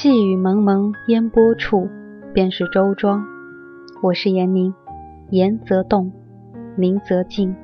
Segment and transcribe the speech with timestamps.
[0.00, 1.88] 细雨蒙蒙烟波处，
[2.32, 3.26] 便是周庄。
[4.00, 4.72] 我是严宁，
[5.30, 6.12] 言则动，
[6.76, 7.56] 宁则静，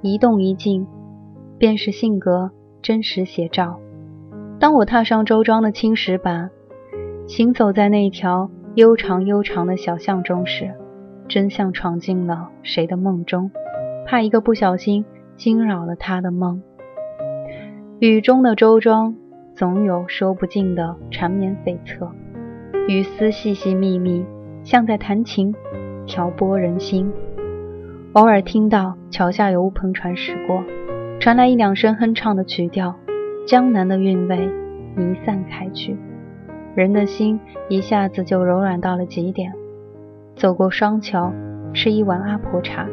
[0.00, 0.86] 一动一静，
[1.58, 2.50] 便是性格
[2.80, 3.78] 真实写照。
[4.58, 6.48] 当我踏上周庄的青石板，
[7.26, 10.72] 行走在那条悠长悠长的小巷中时，
[11.28, 13.50] 真像闯进了谁的梦中，
[14.06, 15.04] 怕一个不小心
[15.36, 16.62] 惊扰了他的梦。
[17.98, 19.14] 雨中的周庄。
[19.56, 22.10] 总有说不尽的缠绵悱恻，
[22.88, 24.22] 雨丝细细密密，
[24.62, 25.54] 像在弹琴，
[26.04, 27.10] 挑拨人心。
[28.12, 30.62] 偶尔听到桥下有乌篷船驶过，
[31.18, 32.94] 传来一两声哼唱的曲调，
[33.46, 34.46] 江南的韵味
[34.94, 35.96] 弥散开去，
[36.74, 39.54] 人的心一下子就柔软到了极点。
[40.34, 41.32] 走过双桥，
[41.72, 42.86] 吃一碗阿婆茶，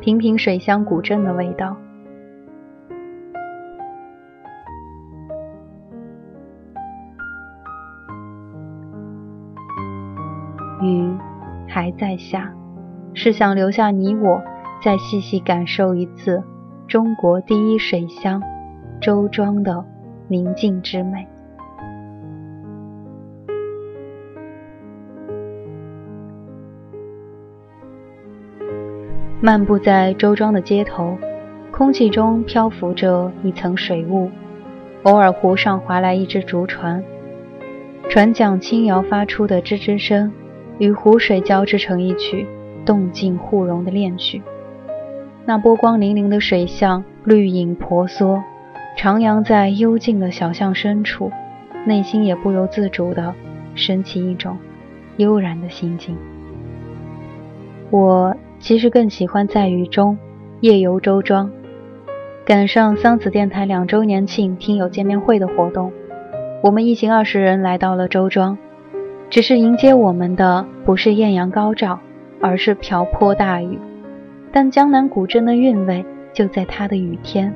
[0.00, 1.76] 品品水乡古镇的味道。
[11.84, 12.50] 还在下，
[13.12, 14.42] 是想留下你我，
[14.82, 16.42] 再细细感受一次
[16.88, 18.42] 中国第一水乡
[19.02, 19.84] 周庄的
[20.26, 21.28] 宁静之美。
[29.42, 31.18] 漫步在周庄的街头，
[31.70, 34.30] 空气中漂浮着一层水雾，
[35.02, 37.04] 偶尔湖上划来一只竹船，
[38.08, 40.32] 船桨轻摇发出的吱吱声。
[40.78, 42.46] 与湖水交织成一曲
[42.84, 44.42] 动静互融的恋曲。
[45.46, 48.42] 那波光粼粼的水巷，绿影婆娑，
[48.96, 51.30] 徜徉在幽静的小巷深处，
[51.86, 53.34] 内心也不由自主地
[53.74, 54.56] 升起一种
[55.18, 56.16] 悠然的心境。
[57.90, 60.16] 我其实更喜欢在雨中
[60.60, 61.50] 夜游周庄，
[62.46, 65.92] 赶上桑梓电台两周年庆听友见面会的活动，
[66.62, 68.56] 我们一行二十人来到了周庄。
[69.30, 71.98] 只是迎接我们的不是艳阳高照，
[72.40, 73.78] 而是瓢泼大雨。
[74.52, 77.52] 但江南古镇的韵味就在它的雨天，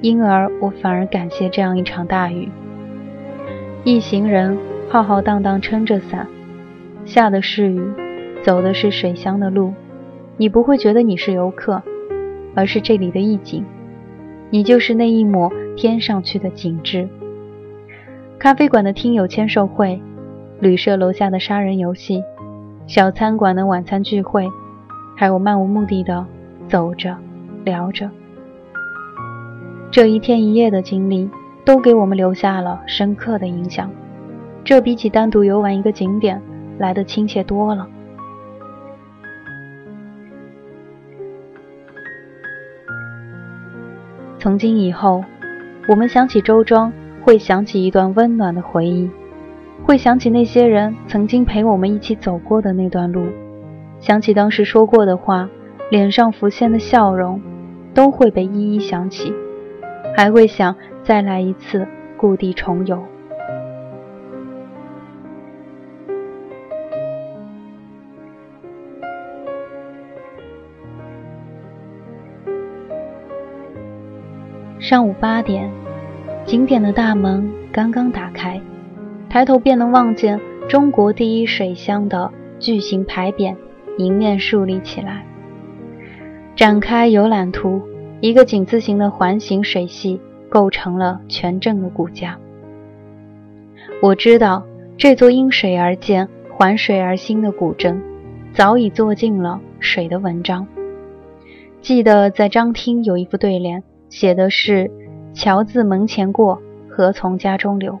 [0.00, 2.48] 因而我反而感谢这样一场大雨。
[3.84, 4.56] 一行人
[4.88, 6.26] 浩浩荡荡撑着伞，
[7.04, 7.82] 下的是雨，
[8.42, 9.74] 走的是水乡的路。
[10.38, 11.82] 你不会觉得你是游客，
[12.54, 13.62] 而是这里的意境。
[14.48, 17.06] 你就是那一抹天上去的景致。
[18.38, 20.00] 咖啡馆的听友签售会。
[20.60, 22.22] 旅社楼下的杀人游戏，
[22.86, 24.48] 小餐馆的晚餐聚会，
[25.16, 26.24] 还有漫无目的的
[26.68, 27.16] 走着
[27.64, 28.08] 聊着，
[29.90, 31.28] 这一天一夜的经历
[31.64, 33.90] 都给我们留下了深刻的影响。
[34.62, 36.40] 这比起单独游玩一个景点
[36.78, 37.86] 来的亲切多了。
[44.38, 45.22] 从今以后，
[45.88, 46.92] 我们想起周庄，
[47.22, 49.10] 会想起一段温暖的回忆。
[49.86, 53.26] 会想起那些人曾经陪我们一起走过的那段路，
[54.00, 55.50] 想起当时说过的话，
[55.90, 57.40] 脸上浮现的笑容，
[57.92, 59.34] 都会被一一想起，
[60.16, 61.86] 还会想再来一次
[62.16, 63.04] 故地重游。
[74.80, 75.70] 上午八点，
[76.46, 78.58] 景点的大门刚刚打开。
[79.34, 82.30] 抬头便能望见中国第一水乡的
[82.60, 83.56] 巨型牌匾
[83.98, 85.26] 迎面竖立起来。
[86.54, 87.82] 展开游览图，
[88.20, 92.38] 一个井字形的环形水系构成了全镇的骨架。
[94.00, 94.64] 我知道
[94.96, 98.00] 这座因水而建、环水而兴的古镇，
[98.52, 100.64] 早已做尽了水的文章。
[101.80, 104.88] 记得在张厅有一副对联，写的是
[105.34, 107.98] “桥自门前过，河从家中流”。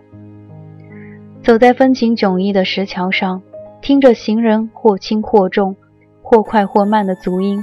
[1.44, 3.42] 走在风情迥异的石桥上，
[3.82, 5.76] 听着行人或轻或重、
[6.22, 7.62] 或快或慢的足音，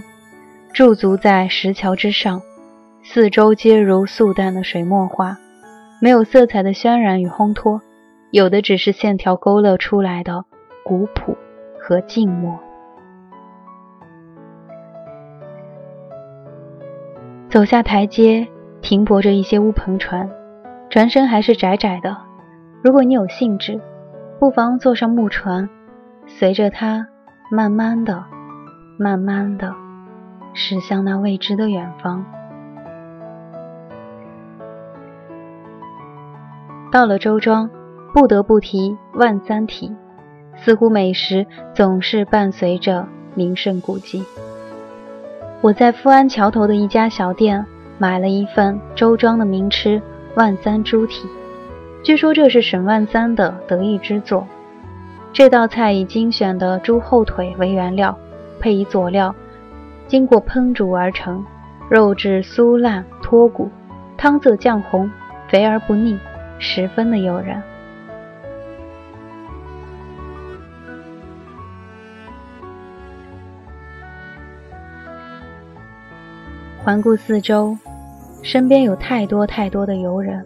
[0.71, 2.43] 驻足在石桥之上，
[3.01, 5.35] 四周皆如素淡的水墨画，
[5.99, 7.81] 没有色彩的渲染与烘托，
[8.29, 10.45] 有的只是线条勾勒出来的
[10.85, 11.35] 古朴
[11.79, 12.59] 和静默。
[17.49, 18.47] 走下台阶，
[18.84, 20.29] 停泊着一些乌篷船，
[20.91, 22.16] 船身还是窄窄的。
[22.83, 23.79] 如果你有兴致，
[24.39, 25.69] 不妨坐上木船，
[26.25, 27.07] 随着它
[27.51, 28.23] 慢慢的、
[28.97, 29.72] 慢慢的
[30.55, 32.25] 驶向那未知的远方。
[36.91, 37.69] 到了周庄，
[38.16, 39.95] 不得不提万三体，
[40.55, 41.45] 似乎美食
[41.75, 44.25] 总是伴随着名胜古迹。
[45.61, 47.63] 我在富安桥头的一家小店
[47.99, 50.01] 买了一份周庄的名吃
[50.35, 51.29] 万三猪蹄。
[52.03, 54.47] 据说这是沈万三的得意之作。
[55.31, 58.17] 这道菜以精选的猪后腿为原料，
[58.59, 59.33] 配以佐料，
[60.07, 61.45] 经过烹煮而成，
[61.89, 63.69] 肉质酥烂脱骨，
[64.17, 65.09] 汤色酱红，
[65.47, 66.17] 肥而不腻，
[66.57, 67.61] 十分的诱人。
[76.83, 77.77] 环顾四周，
[78.41, 80.43] 身边有太多太多的游人，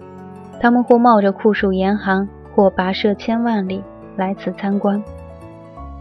[0.60, 3.84] 他们或冒着酷暑严寒，或跋涉千万里
[4.16, 5.04] 来此参观，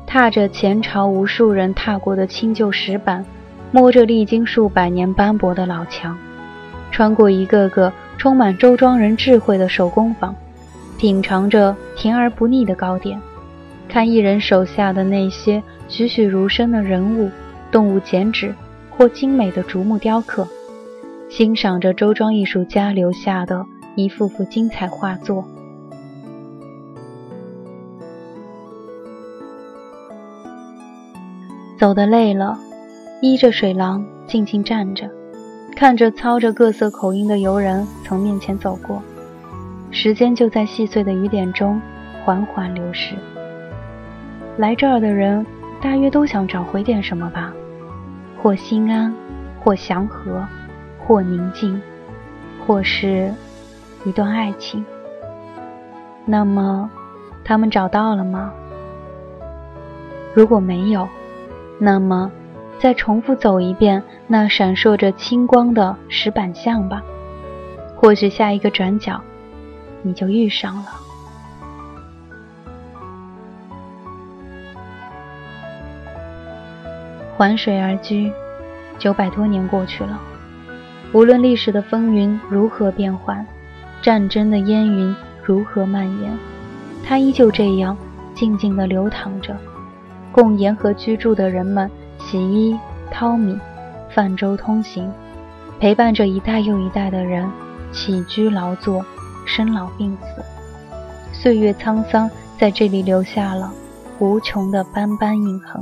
[0.06, 3.24] 踏着前朝无数人踏过的清旧石板，
[3.70, 6.16] 摸着历经数百年斑驳的老墙，
[6.90, 10.34] 穿过一个个充满周庄人智慧的手工坊，
[10.98, 13.20] 品尝着甜而不腻的糕点，
[13.88, 17.30] 看艺人手下的那些栩栩如生的人物、
[17.70, 18.54] 动物剪纸。
[18.96, 20.46] 或精美的竹木雕刻，
[21.28, 23.66] 欣赏着周庄艺术家留下的
[23.96, 25.44] 一幅幅精彩画作。
[31.78, 32.58] 走得累了，
[33.20, 35.10] 依着水廊静静站着，
[35.76, 39.02] 看着操着各色口音的游人从面前走过，
[39.90, 41.80] 时间就在细碎的雨点中
[42.24, 43.16] 缓缓流逝。
[44.56, 45.44] 来这儿的人
[45.80, 47.52] 大约都想找回点什么吧。
[48.40, 49.10] 或心安，
[49.60, 50.46] 或祥和，
[50.98, 51.80] 或宁静，
[52.66, 53.32] 或是
[54.04, 54.84] 一段爱情。
[56.24, 56.90] 那么，
[57.44, 58.52] 他们找到了吗？
[60.34, 61.08] 如果没有，
[61.78, 62.30] 那么
[62.78, 67.02] 再重复走一遍那闪烁着青光的石板巷吧。
[67.96, 69.20] 或许下一个转角，
[70.02, 70.84] 你就遇上了。
[77.36, 78.32] 环水而居，
[78.98, 80.20] 九百多年过去了。
[81.12, 83.46] 无论历史的风云如何变幻，
[84.04, 86.38] 战争的烟云如何蔓延，
[87.02, 87.96] 它依旧这样
[88.34, 89.56] 静静地流淌着，
[90.30, 92.78] 供沿河居住的人们洗衣、
[93.10, 93.58] 淘米、
[94.10, 95.10] 泛舟通行，
[95.80, 97.50] 陪伴着一代又一代的人
[97.92, 99.02] 起居劳作、
[99.46, 100.42] 生老病死。
[101.32, 103.72] 岁月沧桑，在这里留下了
[104.18, 105.80] 无穷的斑斑印痕。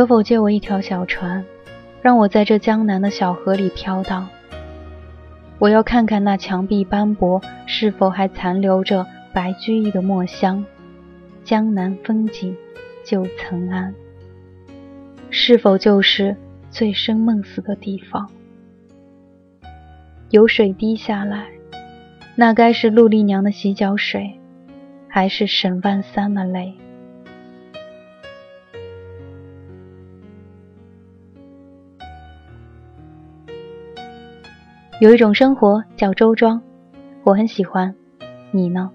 [0.00, 1.44] 可否借我一条小船，
[2.00, 4.26] 让我在这江南的小河里飘荡？
[5.58, 10.64] 我要看看那墙壁斑驳是否还残留着白居易的墨香。
[11.44, 12.56] 江南风景
[13.04, 13.92] 旧曾谙，
[15.28, 16.34] 是否就是
[16.70, 18.30] 醉生梦死的地方？
[20.30, 21.48] 有水滴下来，
[22.36, 24.40] 那该是陆丽娘的洗脚水，
[25.08, 26.72] 还是沈万三的泪？
[35.00, 36.60] 有一种生活叫周庄，
[37.24, 37.94] 我很喜欢。
[38.50, 38.90] 你呢？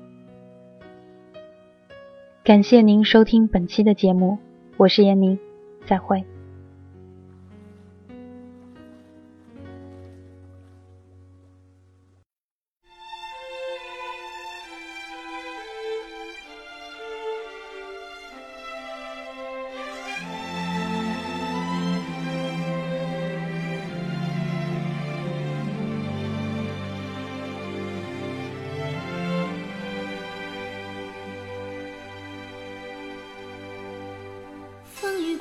[2.44, 4.38] 感谢您收听本期的节目，
[4.78, 5.40] 我是闫宁，
[5.84, 6.24] 再会。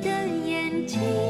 [0.00, 0.10] 的
[0.46, 1.29] 眼睛。